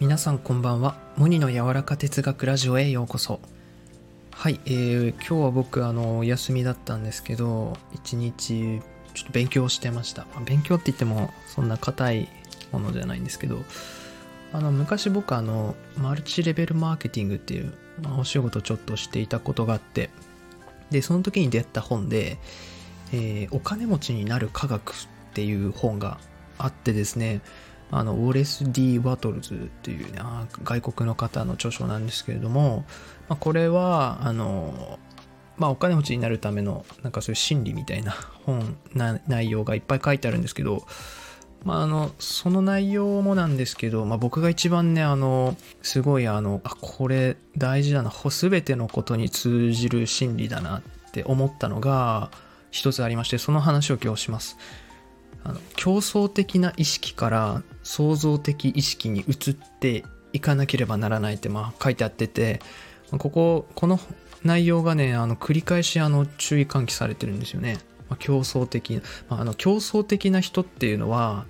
[0.00, 0.96] 皆さんこんばんは。
[1.16, 3.38] モニの柔らか哲学ラジオへようこそ。
[4.32, 8.80] はい、えー、今日は僕あのお休みだったんですけど一日
[9.14, 12.28] ちょっと勉強してました、勉強って言ってもそんな硬い
[12.72, 13.58] ものじゃないんですけど
[14.52, 17.72] あの昔僕あのマルチレベルマーケティングっていう、
[18.02, 20.10] ま、お仕事ちょっとしていたことがあって
[20.90, 22.38] でその時に出会った本で、
[23.12, 24.94] えー、お金持ちになる科学っ
[25.34, 26.18] ていう本が
[26.58, 27.40] あってですね
[27.92, 30.20] あの、オーレス・ディ・ワトルズっていうね、
[30.62, 32.84] 外国の方の著書なんですけれども、
[33.28, 34.98] まあ、これは、あの、
[35.56, 38.12] まあ、お金持ちになるための、なんかそういう心理みたいな
[38.46, 40.86] 本な内容がいっぱい書いてあるんですけど、
[41.64, 50.82] まあ、あの、その内容もなんですけど、まあ、僕が一番ね、あの、すごい、あの、あ、これ大事だな、すべてのことに通じる心理だなっ
[51.12, 52.30] て思ったのが、
[52.70, 54.56] 一つありまして、その話を今日します。
[55.44, 62.60] あの競争的な意識から創造的意識に移っていかなければならないってまあ書いてあってて
[63.10, 63.98] こここの
[64.44, 71.46] 内容がねあの繰り返しあの注意喚起されてるんですよね、まあ、競争的、まあ、あの競争的な人っていうのは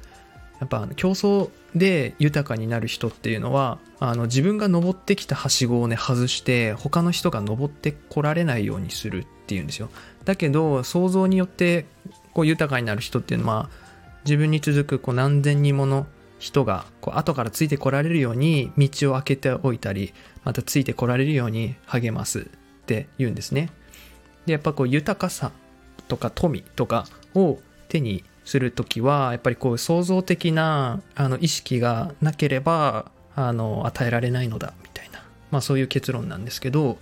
[0.61, 9.91] やっぱ競争で豊かになる人っていうのはあの自分が登ってきたはしごをね外して他の人が登ってこられないようにするっていうんですよ。
[10.25, 11.87] だけど想像によって
[12.33, 13.69] こう豊かになる人っていうのは
[14.25, 16.07] 自分に続くこう何千人もの
[16.39, 22.45] 人がこう後からついてこられるように道を開けておいたりまたついてこられるように励ますっ
[22.87, 23.71] て言うんですね。
[24.47, 25.51] でやっぱこう豊かさ
[26.07, 35.25] とか富とかを手にする時はやっぱりこう創造的なあの意識がなければあの与えられないのだみたいな。
[35.51, 36.99] まあそういう結論なんですけど。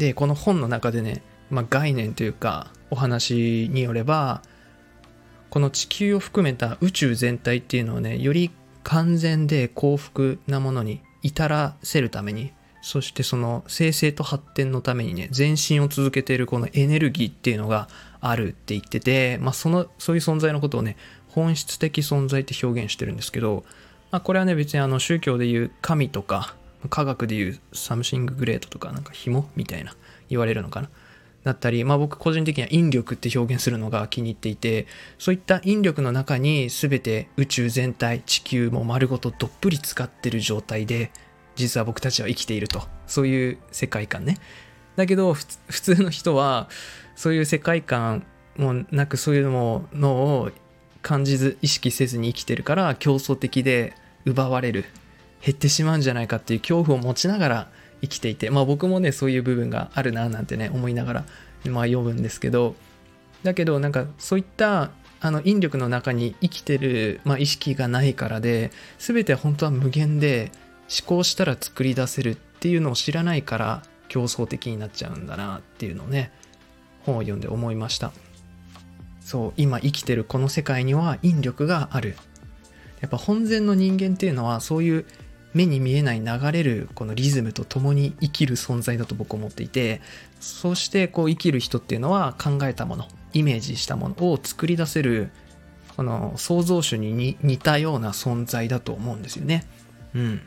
[0.00, 4.42] でこの本の中でね、まあ、概念というかお話によれば
[5.50, 8.50] この地球を含めた宇宙全体っていうのをねより
[8.84, 17.88] 完全で幸福なものに至らせるためにそしてその生成と発展のためにね前進を続けているこのエネルギーっていうのが
[18.20, 20.96] あるって言ってて、まあ、そのそういう存在のことをね
[21.28, 23.64] 本質的存在って表現してるんですけど、
[24.10, 26.54] まあ、これはね別にあの宗教でいう神とか
[26.88, 29.94] 科学でいう Something Great とかなんか紐みたいな
[30.30, 30.88] 言われるのかな。
[31.44, 34.86] だったり、まあ、僕個人的には引力って表現するのが気に入っていて
[35.18, 41.10] そういった引力の中に全て宇宙全体地球も丸ごとどっぷり浸かってる状態で
[41.56, 42.82] 実は僕たちは生きていると。
[43.06, 44.38] そういう世界観ね。
[44.96, 46.68] だけど普通の人は
[47.16, 48.24] そういう世界観
[48.56, 50.50] もなくそういうのを
[51.02, 54.84] 感じず意識せずに生きてるから競争的で奪われる。
[55.42, 61.24] 減ってしまうんじゃないかっていう恐怖を持ちながら生きていてまあ僕もねそういう部分があるななんてね思いながら、
[61.66, 62.74] まあ、読むんですけど
[63.42, 64.90] だけどなんかそういった
[65.20, 70.50] あの引力の中に生きてる、まあ、意識がないからで全て本当は無限で
[70.90, 76.32] 思考したら作り出せるっていうのを知らないから競争的になっちゃうんだなっていうのをね
[77.04, 78.12] 本を読んで思いました。
[79.20, 82.16] そう今生きてるこの世界には引力がある。
[83.00, 85.06] やっぱ本然の人間っていうのはそういう
[85.52, 90.00] 目に見えない流れるこのリズムと共に生きる存在だと僕は思っていて
[90.40, 95.30] そしてこう生きる人っていうのは考えたものイメージしたものを作り出せる
[95.96, 99.66] この創造主に似たような存在だと思うんですよね。
[100.14, 100.40] うん。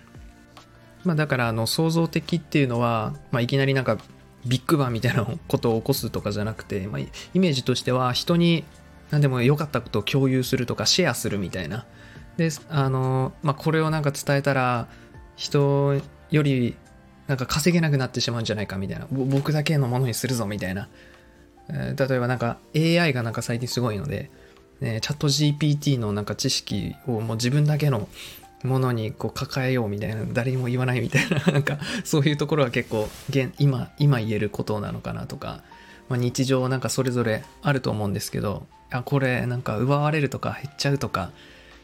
[1.04, 3.98] まあだからあの創造的っていうのは、まあ、いきなりなんか
[4.46, 8.64] ビッグバンみたいなことを起こすとかじゃなくて、まあ、イメージとしては人に
[9.12, 11.86] 何でも良かったことを共有するとかシェアするみたいな
[12.38, 14.88] であの、まあ、これをなんか伝えたら
[15.36, 16.02] 人
[16.32, 16.76] より
[17.28, 19.08] なんか稼げなくなってしまうんじゃないかみたいな。
[19.12, 20.90] 僕だけのものにするぞみたいな、
[21.70, 24.30] えー、例えばなんか AI がなんか最近すごいので、
[24.82, 28.10] ね、チャット GPT のなんか知識をもう自分だけの
[28.64, 30.24] ものにこう抱えようみたいな。
[30.34, 31.40] 誰にも言わないみたいな。
[31.52, 35.62] なんかそういうところは結構現今今言えることなのかなとか、
[36.10, 41.32] まあ、日常なんかそれぞれあると思うんですけどあこれなんか奪われるとか減っちゃうとか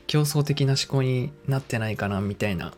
[0.09, 2.73] 競争的な思考になってないかなみたいな、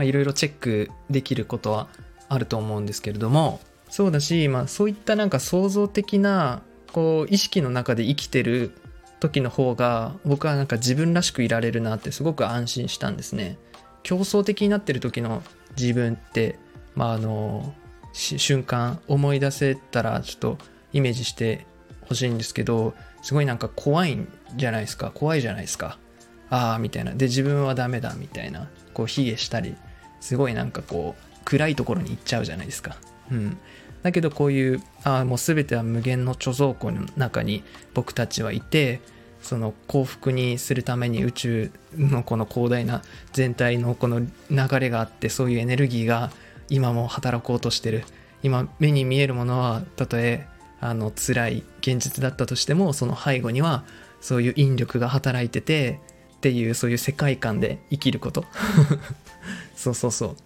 [0.00, 1.86] いろいろチェックできることは
[2.28, 6.62] あると思うんですけれども、そうだし、まあそういったなんか創造的な、
[6.92, 8.72] こう、意識の中で生きてる
[9.20, 13.58] 時の方が、僕はなんか自分らしくいられるなってすごく安心したんですね。
[14.02, 15.44] 競争的になってる時の
[15.78, 16.58] 自分って、
[16.96, 17.72] まああの、
[18.12, 20.58] 瞬間思い出せたらちょっと
[20.92, 21.64] イメージして
[22.08, 24.26] ほしいんですけど、すごいなんか怖いん
[24.56, 25.12] じゃないですか？
[25.14, 25.96] 怖いじゃないですか？
[26.52, 27.12] ああみたいな。
[27.12, 28.68] で自分はダメだみたいな。
[28.92, 29.74] こう卑下したり
[30.20, 32.96] すごいなんかこう暗いところに行っちゃうじゃないですか。
[33.30, 33.56] うん。
[34.02, 37.64] だけどこういうああもう全ては無限の貯蔵庫の中に
[37.94, 39.00] 僕たちはいて
[39.40, 43.02] その幸福にするために宇宙のこの広大な
[43.32, 44.28] 全体のこの流
[44.78, 46.30] れがあってそういうエネルギーが
[46.68, 48.04] 今も働こうとしてる。
[48.42, 50.48] 今目に見えるものはたとえ
[50.80, 53.84] あの辛い現実だったとしてもその背後には
[54.20, 56.00] そういう引力が働いてて
[56.42, 58.44] っていうそういう世界観で生きること。
[59.76, 60.36] そうそうそう。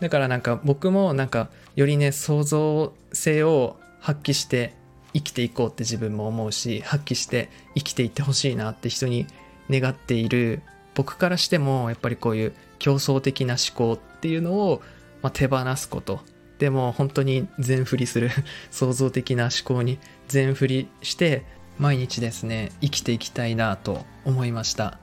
[0.00, 4.74] だからなんか僕もなんかよりね創造性を発揮して
[5.14, 9.26] 生きていこうって自分も思うし発揮して生きていってほしいなって人に
[9.70, 10.60] 願っている
[10.94, 14.82] 僕からしてもやっぱりこういう競争的な思考っていうのを、
[15.22, 16.20] ま、手放すこと。
[16.58, 18.30] でも本当に全振りする。
[18.70, 21.46] 創造的な思考に全振りして
[21.78, 24.98] 毎日ですね生きていきたいなと思いました。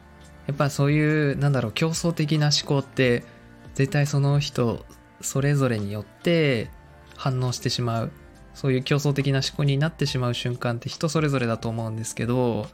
[0.48, 3.24] やっぱそういうなんだろう競争的な思考って
[3.76, 4.86] 絶対その人
[5.22, 6.72] それぞれによって
[7.16, 8.12] 反応してしまう。
[8.56, 12.68] そういう競争的な思考になってしまう瞬間って人それぞれだと思うんですけど、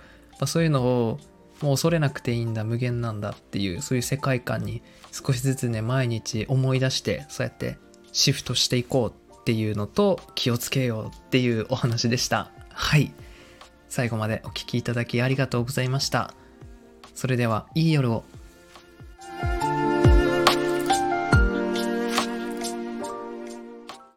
[0.47, 1.19] そういうのを
[1.61, 4.81] もう恐れなくていいんだ無限なんだっていうそういう世界観に
[5.11, 7.77] 少しずつね毎日思い出してそうやって
[8.11, 12.51] シフトしていこうっていうのと気をつけようっていうお話でした。
[12.71, 13.13] はい。
[13.95, 16.33] 最後までお聴きいただきありがとうございました。
[17.13, 18.25] それではいい夜を。